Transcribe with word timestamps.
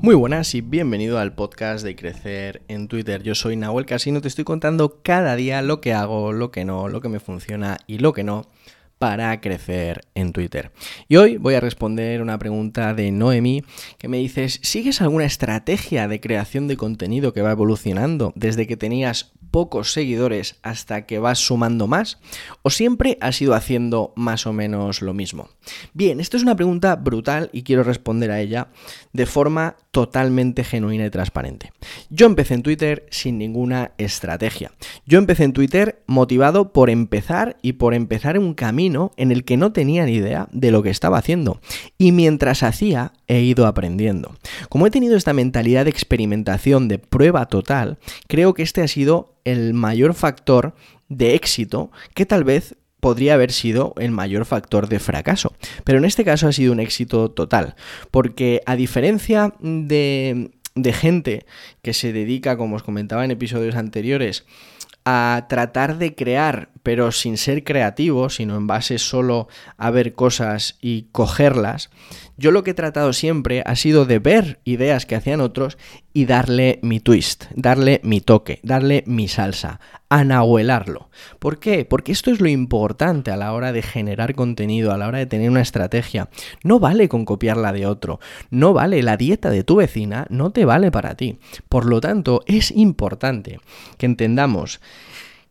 Muy 0.00 0.14
buenas 0.14 0.54
y 0.54 0.60
bienvenido 0.60 1.18
al 1.18 1.34
podcast 1.34 1.84
de 1.84 1.96
Crecer 1.96 2.62
en 2.68 2.86
Twitter. 2.86 3.24
Yo 3.24 3.34
soy 3.34 3.56
Nahuel 3.56 3.84
Casino, 3.84 4.20
te 4.20 4.28
estoy 4.28 4.44
contando 4.44 5.00
cada 5.02 5.34
día 5.34 5.60
lo 5.60 5.80
que 5.80 5.92
hago, 5.92 6.32
lo 6.32 6.52
que 6.52 6.64
no, 6.64 6.86
lo 6.86 7.00
que 7.00 7.08
me 7.08 7.18
funciona 7.18 7.78
y 7.88 7.98
lo 7.98 8.12
que 8.12 8.22
no 8.22 8.46
para 8.98 9.40
crecer 9.40 10.02
en 10.14 10.32
Twitter. 10.32 10.70
Y 11.08 11.16
hoy 11.16 11.36
voy 11.36 11.54
a 11.54 11.60
responder 11.60 12.22
una 12.22 12.38
pregunta 12.38 12.94
de 12.94 13.10
Noemi 13.10 13.64
que 13.98 14.08
me 14.08 14.18
dices, 14.18 14.60
¿sigues 14.62 15.00
alguna 15.00 15.24
estrategia 15.24 16.06
de 16.06 16.20
creación 16.20 16.68
de 16.68 16.76
contenido 16.76 17.32
que 17.32 17.42
va 17.42 17.50
evolucionando 17.50 18.32
desde 18.36 18.68
que 18.68 18.76
tenías 18.76 19.32
pocos 19.50 19.92
seguidores 19.92 20.56
hasta 20.62 21.06
que 21.06 21.18
vas 21.18 21.38
sumando 21.38 21.86
más? 21.86 22.18
¿O 22.62 22.70
siempre 22.70 23.18
has 23.20 23.40
ido 23.40 23.54
haciendo 23.54 24.12
más 24.16 24.46
o 24.46 24.52
menos 24.52 25.02
lo 25.02 25.14
mismo? 25.14 25.48
Bien, 25.92 26.20
esto 26.20 26.36
es 26.36 26.42
una 26.42 26.56
pregunta 26.56 26.96
brutal 26.96 27.50
y 27.52 27.62
quiero 27.62 27.82
responder 27.82 28.30
a 28.30 28.40
ella 28.40 28.68
de 29.12 29.26
forma 29.26 29.76
totalmente 29.90 30.64
genuina 30.64 31.06
y 31.06 31.10
transparente. 31.10 31.72
Yo 32.10 32.26
empecé 32.26 32.54
en 32.54 32.62
Twitter 32.62 33.06
sin 33.10 33.38
ninguna 33.38 33.92
estrategia. 33.98 34.72
Yo 35.06 35.18
empecé 35.18 35.44
en 35.44 35.52
Twitter 35.52 36.02
motivado 36.06 36.72
por 36.72 36.90
empezar 36.90 37.56
y 37.62 37.74
por 37.74 37.94
empezar 37.94 38.38
un 38.38 38.54
camino 38.54 39.12
en 39.16 39.32
el 39.32 39.44
que 39.44 39.56
no 39.56 39.72
tenía 39.72 40.04
ni 40.04 40.12
idea 40.12 40.48
de 40.52 40.70
lo 40.70 40.82
que 40.82 40.90
estaba 40.90 41.18
haciendo. 41.18 41.60
Y 41.96 42.12
mientras 42.12 42.62
hacía, 42.62 43.12
he 43.28 43.40
ido 43.42 43.66
aprendiendo. 43.66 44.34
Como 44.68 44.86
he 44.86 44.90
tenido 44.90 45.16
esta 45.16 45.32
mentalidad 45.32 45.84
de 45.84 45.90
experimentación, 45.90 46.88
de 46.88 46.98
prueba 46.98 47.46
total, 47.46 47.98
creo 48.26 48.54
que 48.54 48.62
este 48.62 48.82
ha 48.82 48.88
sido 48.88 49.38
el 49.44 49.74
mayor 49.74 50.14
factor 50.14 50.74
de 51.08 51.34
éxito 51.34 51.90
que 52.14 52.26
tal 52.26 52.44
vez 52.44 52.74
podría 53.00 53.34
haber 53.34 53.52
sido 53.52 53.94
el 53.98 54.10
mayor 54.10 54.44
factor 54.44 54.88
de 54.88 54.98
fracaso. 54.98 55.54
Pero 55.84 55.98
en 55.98 56.04
este 56.04 56.24
caso 56.24 56.48
ha 56.48 56.52
sido 56.52 56.72
un 56.72 56.80
éxito 56.80 57.30
total, 57.30 57.76
porque 58.10 58.62
a 58.66 58.76
diferencia 58.76 59.54
de, 59.60 60.50
gente 60.92 61.46
que 61.82 61.92
se 61.92 62.12
dedica, 62.12 62.56
como 62.56 62.76
os 62.76 62.82
comentaba 62.82 63.24
en 63.24 63.30
episodios 63.30 63.76
anteriores, 63.76 64.46
a 65.04 65.46
tratar 65.48 65.98
de 65.98 66.14
crear, 66.14 66.70
pero 66.82 67.12
sin 67.12 67.36
ser 67.36 67.64
creativo, 67.64 68.30
sino 68.30 68.56
en 68.56 68.66
base 68.66 68.98
solo 68.98 69.48
a 69.76 69.90
ver 69.90 70.14
cosas 70.14 70.76
y 70.80 71.08
cogerlas, 71.12 71.90
yo 72.36 72.52
lo 72.52 72.62
que 72.62 72.70
he 72.70 72.74
tratado 72.74 73.12
siempre 73.12 73.64
ha 73.66 73.74
sido 73.74 74.04
de 74.04 74.20
ver 74.20 74.60
ideas 74.64 75.06
que 75.06 75.16
hacían 75.16 75.40
otros 75.40 75.76
y 76.12 76.24
darle 76.24 76.78
mi 76.82 77.00
twist, 77.00 77.46
darle 77.54 78.00
mi 78.04 78.20
toque, 78.20 78.60
darle 78.62 79.02
mi 79.06 79.26
salsa, 79.26 79.80
anahuelarlo. 80.08 81.10
¿Por 81.40 81.58
qué? 81.58 81.84
Porque 81.84 82.12
esto 82.12 82.30
es 82.30 82.40
lo 82.40 82.48
importante 82.48 83.32
a 83.32 83.36
la 83.36 83.52
hora 83.52 83.72
de 83.72 83.82
generar 83.82 84.36
contenido, 84.36 84.92
a 84.92 84.98
la 84.98 85.08
hora 85.08 85.18
de 85.18 85.26
tener 85.26 85.50
una 85.50 85.62
estrategia. 85.62 86.28
No 86.62 86.78
vale 86.78 87.08
con 87.08 87.24
copiarla 87.24 87.72
de 87.72 87.86
otro, 87.86 88.20
no 88.50 88.72
vale 88.72 89.02
la 89.02 89.16
dieta 89.16 89.50
de 89.50 89.64
tu 89.64 89.76
vecina, 89.76 90.26
no 90.30 90.50
te 90.50 90.64
vale 90.64 90.92
para 90.92 91.16
ti. 91.16 91.38
Por 91.68 91.86
lo 91.86 92.00
tanto, 92.00 92.42
es 92.46 92.70
importante 92.70 93.58
que 93.96 94.06
entendamos 94.06 94.80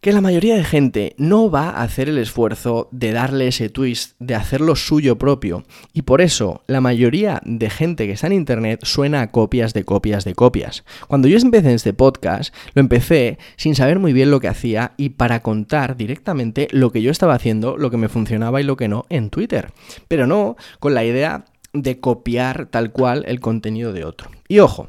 que 0.00 0.12
la 0.12 0.20
mayoría 0.20 0.54
de 0.54 0.64
gente 0.64 1.14
no 1.18 1.50
va 1.50 1.70
a 1.70 1.82
hacer 1.82 2.08
el 2.08 2.18
esfuerzo 2.18 2.88
de 2.92 3.12
darle 3.12 3.48
ese 3.48 3.68
twist, 3.68 4.14
de 4.20 4.36
hacerlo 4.36 4.76
suyo 4.76 5.18
propio. 5.18 5.64
Y 5.92 6.02
por 6.02 6.20
eso 6.20 6.62
la 6.68 6.80
mayoría 6.80 7.40
de 7.44 7.68
gente 7.68 8.06
que 8.06 8.12
está 8.12 8.28
en 8.28 8.34
Internet 8.34 8.80
suena 8.84 9.22
a 9.22 9.30
copias 9.32 9.74
de 9.74 9.84
copias 9.84 10.24
de 10.24 10.34
copias. 10.34 10.84
Cuando 11.08 11.26
yo 11.26 11.36
empecé 11.38 11.74
este 11.74 11.92
podcast, 11.92 12.54
lo 12.74 12.80
empecé 12.80 13.38
sin 13.56 13.74
saber 13.74 13.98
muy 13.98 14.12
bien 14.12 14.30
lo 14.30 14.38
que 14.40 14.48
hacía 14.48 14.92
y 14.96 15.10
para 15.10 15.42
contar 15.42 15.96
directamente 15.96 16.68
lo 16.70 16.92
que 16.92 17.02
yo 17.02 17.10
estaba 17.10 17.34
haciendo, 17.34 17.76
lo 17.76 17.90
que 17.90 17.96
me 17.96 18.08
funcionaba 18.08 18.60
y 18.60 18.64
lo 18.64 18.76
que 18.76 18.88
no 18.88 19.04
en 19.08 19.30
Twitter. 19.30 19.72
Pero 20.06 20.26
no 20.26 20.56
con 20.78 20.94
la 20.94 21.04
idea 21.04 21.44
de 21.72 21.98
copiar 21.98 22.66
tal 22.66 22.92
cual 22.92 23.24
el 23.26 23.40
contenido 23.40 23.92
de 23.92 24.04
otro. 24.04 24.30
Y 24.46 24.60
ojo, 24.60 24.86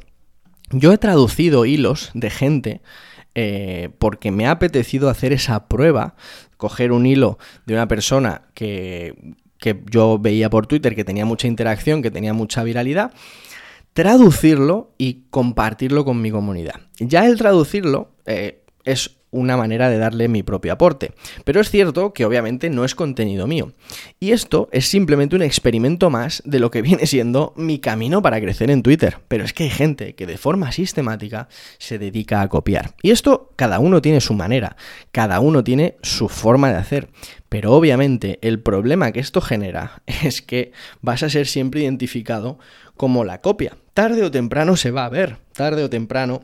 yo 0.70 0.92
he 0.92 0.98
traducido 0.98 1.66
hilos 1.66 2.10
de 2.14 2.30
gente 2.30 2.80
eh, 3.34 3.90
porque 3.98 4.30
me 4.30 4.46
ha 4.46 4.52
apetecido 4.52 5.08
hacer 5.08 5.32
esa 5.32 5.68
prueba, 5.68 6.14
coger 6.56 6.92
un 6.92 7.06
hilo 7.06 7.38
de 7.66 7.74
una 7.74 7.88
persona 7.88 8.42
que, 8.54 9.34
que 9.58 9.82
yo 9.90 10.18
veía 10.18 10.50
por 10.50 10.66
Twitter 10.66 10.96
que 10.96 11.04
tenía 11.04 11.24
mucha 11.24 11.46
interacción, 11.46 12.02
que 12.02 12.10
tenía 12.10 12.32
mucha 12.32 12.64
viralidad, 12.64 13.12
traducirlo 13.92 14.92
y 14.98 15.24
compartirlo 15.30 16.04
con 16.04 16.20
mi 16.20 16.30
comunidad. 16.30 16.80
Ya 16.98 17.26
el 17.26 17.36
traducirlo 17.36 18.12
eh, 18.26 18.64
es 18.84 19.19
una 19.30 19.56
manera 19.56 19.88
de 19.88 19.98
darle 19.98 20.28
mi 20.28 20.42
propio 20.42 20.72
aporte. 20.72 21.12
Pero 21.44 21.60
es 21.60 21.70
cierto 21.70 22.12
que 22.12 22.24
obviamente 22.24 22.70
no 22.70 22.84
es 22.84 22.94
contenido 22.94 23.46
mío. 23.46 23.72
Y 24.18 24.32
esto 24.32 24.68
es 24.72 24.88
simplemente 24.88 25.36
un 25.36 25.42
experimento 25.42 26.10
más 26.10 26.42
de 26.44 26.60
lo 26.60 26.70
que 26.70 26.82
viene 26.82 27.06
siendo 27.06 27.52
mi 27.56 27.78
camino 27.78 28.22
para 28.22 28.40
crecer 28.40 28.70
en 28.70 28.82
Twitter. 28.82 29.18
Pero 29.28 29.44
es 29.44 29.52
que 29.52 29.64
hay 29.64 29.70
gente 29.70 30.14
que 30.14 30.26
de 30.26 30.38
forma 30.38 30.72
sistemática 30.72 31.48
se 31.78 31.98
dedica 31.98 32.42
a 32.42 32.48
copiar. 32.48 32.94
Y 33.02 33.10
esto 33.10 33.52
cada 33.56 33.78
uno 33.78 34.02
tiene 34.02 34.20
su 34.20 34.34
manera, 34.34 34.76
cada 35.12 35.40
uno 35.40 35.64
tiene 35.64 35.96
su 36.02 36.28
forma 36.28 36.70
de 36.70 36.76
hacer. 36.76 37.08
Pero 37.48 37.72
obviamente 37.72 38.38
el 38.42 38.60
problema 38.60 39.12
que 39.12 39.20
esto 39.20 39.40
genera 39.40 40.02
es 40.24 40.42
que 40.42 40.72
vas 41.00 41.22
a 41.22 41.30
ser 41.30 41.46
siempre 41.46 41.82
identificado 41.82 42.58
como 42.96 43.24
la 43.24 43.40
copia. 43.40 43.76
Tarde 43.94 44.22
o 44.22 44.30
temprano 44.30 44.76
se 44.76 44.90
va 44.90 45.04
a 45.04 45.08
ver, 45.08 45.38
tarde 45.52 45.82
o 45.82 45.90
temprano 45.90 46.42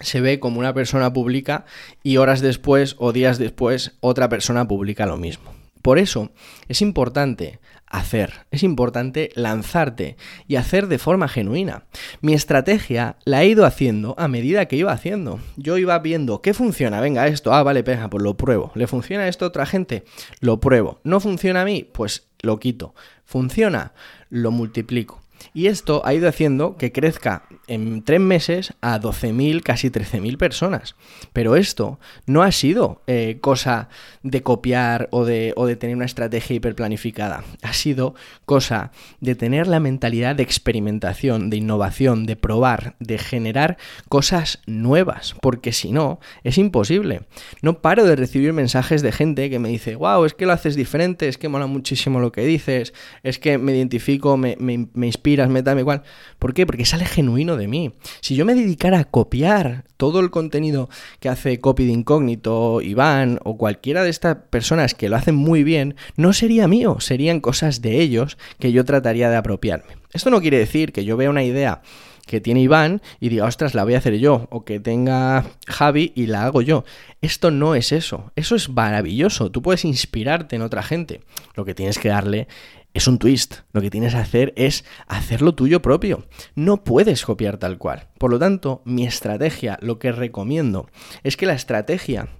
se 0.00 0.20
ve 0.20 0.40
como 0.40 0.58
una 0.60 0.74
persona 0.74 1.12
publica 1.12 1.64
y 2.02 2.18
horas 2.18 2.40
después 2.40 2.96
o 2.98 3.12
días 3.12 3.38
después 3.38 3.96
otra 4.00 4.28
persona 4.28 4.68
publica 4.68 5.06
lo 5.06 5.16
mismo. 5.16 5.54
Por 5.82 5.98
eso 5.98 6.32
es 6.68 6.82
importante 6.82 7.60
hacer, 7.86 8.46
es 8.50 8.62
importante 8.62 9.30
lanzarte 9.34 10.16
y 10.48 10.56
hacer 10.56 10.88
de 10.88 10.98
forma 10.98 11.28
genuina. 11.28 11.84
Mi 12.20 12.34
estrategia 12.34 13.16
la 13.24 13.42
he 13.42 13.48
ido 13.48 13.64
haciendo 13.64 14.14
a 14.18 14.28
medida 14.28 14.66
que 14.66 14.76
iba 14.76 14.92
haciendo. 14.92 15.40
Yo 15.56 15.78
iba 15.78 15.98
viendo 16.00 16.42
qué 16.42 16.54
funciona, 16.54 17.00
venga 17.00 17.28
esto, 17.28 17.54
ah, 17.54 17.62
vale, 17.62 17.84
pega, 17.84 18.10
pues 18.10 18.22
lo 18.22 18.36
pruebo. 18.36 18.72
¿Le 18.74 18.86
funciona 18.86 19.28
esto 19.28 19.44
a 19.44 19.48
otra 19.48 19.66
gente? 19.66 20.04
Lo 20.40 20.58
pruebo. 20.60 21.00
¿No 21.04 21.20
funciona 21.20 21.62
a 21.62 21.64
mí? 21.64 21.88
Pues 21.90 22.26
lo 22.40 22.58
quito. 22.58 22.94
¿Funciona? 23.24 23.92
Lo 24.28 24.50
multiplico. 24.50 25.22
Y 25.54 25.66
esto 25.66 26.02
ha 26.04 26.14
ido 26.14 26.28
haciendo 26.28 26.76
que 26.76 26.92
crezca 26.92 27.44
en 27.66 28.02
tres 28.02 28.20
meses 28.20 28.74
a 28.80 29.00
12.000, 29.00 29.62
casi 29.62 29.90
13.000 29.90 30.36
personas. 30.36 30.96
Pero 31.32 31.56
esto 31.56 31.98
no 32.26 32.42
ha 32.42 32.52
sido 32.52 33.02
eh, 33.06 33.38
cosa 33.40 33.88
de 34.22 34.42
copiar 34.42 35.08
o 35.10 35.24
de, 35.24 35.52
o 35.56 35.66
de 35.66 35.76
tener 35.76 35.96
una 35.96 36.04
estrategia 36.04 36.56
hiperplanificada. 36.56 37.44
Ha 37.62 37.72
sido 37.72 38.14
cosa 38.44 38.92
de 39.20 39.34
tener 39.34 39.66
la 39.66 39.80
mentalidad 39.80 40.36
de 40.36 40.42
experimentación, 40.42 41.50
de 41.50 41.56
innovación, 41.56 42.26
de 42.26 42.36
probar, 42.36 42.96
de 43.00 43.18
generar 43.18 43.76
cosas 44.08 44.60
nuevas. 44.66 45.34
Porque 45.40 45.72
si 45.72 45.92
no, 45.92 46.20
es 46.44 46.58
imposible. 46.58 47.22
No 47.62 47.80
paro 47.80 48.04
de 48.04 48.16
recibir 48.16 48.52
mensajes 48.52 49.02
de 49.02 49.12
gente 49.12 49.50
que 49.50 49.58
me 49.58 49.68
dice, 49.68 49.96
wow, 49.96 50.24
es 50.24 50.34
que 50.34 50.46
lo 50.46 50.52
haces 50.52 50.76
diferente, 50.76 51.28
es 51.28 51.38
que 51.38 51.48
mola 51.48 51.66
muchísimo 51.66 52.20
lo 52.20 52.32
que 52.32 52.42
dices, 52.42 52.92
es 53.22 53.38
que 53.38 53.58
me 53.58 53.74
identifico, 53.74 54.36
me, 54.36 54.56
me, 54.58 55.06
inspiras, 55.26 55.48
me 55.48 55.62
da 55.62 55.78
igual. 55.78 56.02
¿Por 56.38 56.54
qué? 56.54 56.66
Porque 56.66 56.84
sale 56.84 57.04
genuino 57.04 57.56
de 57.56 57.66
mí. 57.66 57.92
Si 58.20 58.36
yo 58.36 58.44
me 58.44 58.54
dedicara 58.54 59.00
a 59.00 59.04
copiar 59.04 59.84
todo 59.96 60.20
el 60.20 60.30
contenido 60.30 60.88
que 61.18 61.28
hace 61.28 61.58
Copy 61.60 61.84
de 61.84 61.92
Incógnito, 61.92 62.80
Iván 62.80 63.40
o 63.42 63.56
cualquiera 63.56 64.04
de 64.04 64.10
estas 64.10 64.36
personas 64.50 64.94
que 64.94 65.08
lo 65.08 65.16
hacen 65.16 65.34
muy 65.34 65.64
bien, 65.64 65.96
no 66.16 66.32
sería 66.32 66.68
mío, 66.68 67.00
serían 67.00 67.40
cosas 67.40 67.82
de 67.82 68.00
ellos 68.00 68.38
que 68.60 68.70
yo 68.70 68.84
trataría 68.84 69.28
de 69.28 69.36
apropiarme. 69.36 69.96
Esto 70.12 70.30
no 70.30 70.40
quiere 70.40 70.58
decir 70.58 70.92
que 70.92 71.04
yo 71.04 71.16
vea 71.16 71.30
una 71.30 71.42
idea 71.42 71.82
que 72.26 72.40
tiene 72.40 72.60
Iván 72.60 73.00
y 73.20 73.30
diga, 73.30 73.46
ostras, 73.46 73.74
la 73.74 73.84
voy 73.84 73.94
a 73.94 73.98
hacer 73.98 74.18
yo, 74.18 74.46
o 74.50 74.64
que 74.64 74.80
tenga 74.80 75.44
Javi 75.66 76.12
y 76.14 76.26
la 76.26 76.44
hago 76.44 76.60
yo. 76.60 76.84
Esto 77.22 77.50
no 77.50 77.74
es 77.74 77.92
eso, 77.92 78.32
eso 78.36 78.56
es 78.56 78.68
maravilloso, 78.68 79.50
tú 79.50 79.62
puedes 79.62 79.84
inspirarte 79.84 80.56
en 80.56 80.62
otra 80.62 80.82
gente, 80.82 81.22
lo 81.54 81.64
que 81.64 81.74
tienes 81.74 81.98
que 81.98 82.08
darle 82.08 82.48
es 82.96 83.06
un 83.06 83.18
twist. 83.18 83.56
Lo 83.72 83.82
que 83.82 83.90
tienes 83.90 84.14
que 84.14 84.20
hacer 84.20 84.54
es 84.56 84.84
hacerlo 85.06 85.54
tuyo 85.54 85.82
propio. 85.82 86.24
No 86.54 86.82
puedes 86.82 87.26
copiar 87.26 87.58
tal 87.58 87.76
cual. 87.76 88.08
Por 88.18 88.30
lo 88.30 88.38
tanto, 88.38 88.80
mi 88.86 89.04
estrategia, 89.04 89.78
lo 89.82 89.98
que 89.98 90.12
recomiendo, 90.12 90.88
es 91.22 91.36
que 91.36 91.44
la 91.44 91.52
estrategia 91.52 92.30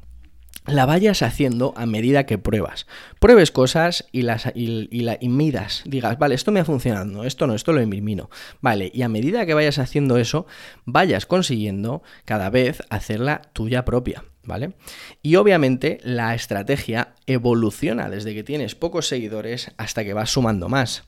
la 0.66 0.86
vayas 0.86 1.22
haciendo 1.22 1.74
a 1.76 1.86
medida 1.86 2.26
que 2.26 2.38
pruebas. 2.38 2.86
Pruebes 3.18 3.50
cosas 3.50 4.06
y 4.12 4.22
las 4.22 4.46
y, 4.54 4.88
y, 4.90 5.28
midas. 5.28 5.82
Digas, 5.84 6.18
vale, 6.18 6.34
esto 6.34 6.52
me 6.52 6.60
ha 6.60 6.64
funcionado, 6.64 7.24
esto 7.24 7.46
no, 7.46 7.54
esto 7.54 7.72
lo 7.72 7.80
elimino. 7.80 8.30
Vale, 8.60 8.90
y 8.92 9.02
a 9.02 9.08
medida 9.08 9.46
que 9.46 9.54
vayas 9.54 9.78
haciendo 9.78 10.16
eso, 10.16 10.46
vayas 10.84 11.26
consiguiendo 11.26 12.02
cada 12.24 12.50
vez 12.50 12.82
hacerla 12.90 13.42
tuya 13.52 13.84
propia. 13.84 14.24
¿vale? 14.46 14.72
Y 15.22 15.36
obviamente 15.36 15.98
la 16.02 16.34
estrategia 16.34 17.14
evoluciona 17.26 18.08
desde 18.08 18.34
que 18.34 18.44
tienes 18.44 18.74
pocos 18.74 19.08
seguidores 19.08 19.72
hasta 19.76 20.04
que 20.04 20.14
vas 20.14 20.30
sumando 20.30 20.68
más. 20.68 21.04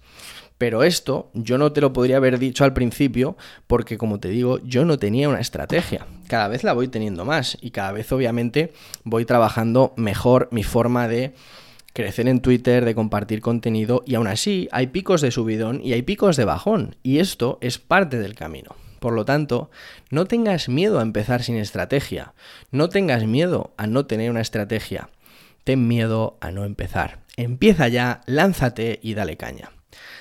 Pero 0.58 0.82
esto 0.82 1.30
yo 1.34 1.56
no 1.56 1.72
te 1.72 1.80
lo 1.80 1.92
podría 1.92 2.16
haber 2.16 2.38
dicho 2.38 2.64
al 2.64 2.74
principio 2.74 3.36
porque, 3.68 3.96
como 3.96 4.18
te 4.18 4.28
digo, 4.28 4.58
yo 4.64 4.84
no 4.84 4.98
tenía 4.98 5.28
una 5.28 5.40
estrategia. 5.40 6.06
Cada 6.26 6.48
vez 6.48 6.64
la 6.64 6.72
voy 6.72 6.88
teniendo 6.88 7.24
más 7.24 7.56
y 7.60 7.70
cada 7.70 7.92
vez 7.92 8.10
obviamente 8.12 8.72
voy 9.04 9.24
trabajando 9.24 9.94
mejor 9.96 10.48
mi 10.50 10.64
forma 10.64 11.06
de 11.06 11.32
crecer 11.92 12.28
en 12.28 12.40
Twitter, 12.40 12.84
de 12.84 12.94
compartir 12.94 13.40
contenido 13.40 14.02
y 14.04 14.16
aún 14.16 14.26
así 14.26 14.68
hay 14.72 14.88
picos 14.88 15.20
de 15.20 15.30
subidón 15.30 15.80
y 15.82 15.92
hay 15.92 16.02
picos 16.02 16.36
de 16.36 16.44
bajón 16.44 16.96
y 17.02 17.18
esto 17.18 17.58
es 17.60 17.78
parte 17.78 18.18
del 18.18 18.34
camino. 18.34 18.74
Por 18.98 19.12
lo 19.12 19.24
tanto, 19.24 19.70
no 20.10 20.26
tengas 20.26 20.68
miedo 20.68 20.98
a 20.98 21.02
empezar 21.02 21.42
sin 21.42 21.56
estrategia, 21.56 22.34
no 22.72 22.88
tengas 22.88 23.24
miedo 23.24 23.72
a 23.76 23.86
no 23.86 24.06
tener 24.06 24.30
una 24.30 24.40
estrategia, 24.40 25.08
ten 25.62 25.86
miedo 25.86 26.36
a 26.40 26.50
no 26.50 26.64
empezar. 26.64 27.20
Empieza 27.36 27.86
ya, 27.86 28.22
lánzate 28.26 28.98
y 29.00 29.14
dale 29.14 29.36
caña. 29.36 29.70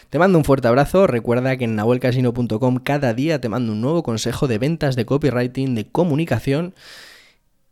Te 0.10 0.20
mando 0.20 0.38
un 0.38 0.46
fuerte 0.46 0.68
abrazo, 0.68 1.08
recuerda 1.08 1.58
que 1.58 1.66
en 1.66 1.76
nahuelcasino.com 1.76 2.78
cada 2.78 3.14
día 3.14 3.42
te 3.42 3.50
mando 3.50 3.74
un 3.74 3.82
nuevo 3.82 4.04
consejo 4.04 4.48
de 4.48 4.58
ventas, 4.58 4.96
de 4.96 5.06
copywriting, 5.06 5.76
de 5.76 5.88
comunicación 5.88 6.74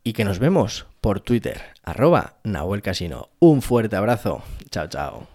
y 0.04 0.14
que 0.14 0.26
nos 0.26 0.40
vemos 0.40 0.86
por 1.02 1.20
Twitter, 1.20 1.62
arroba 1.84 2.36
Nahuel 2.44 2.82
Casino. 2.82 3.30
Un 3.40 3.62
fuerte 3.62 3.96
abrazo. 3.96 4.44
Chao, 4.70 4.88
chao. 4.88 5.35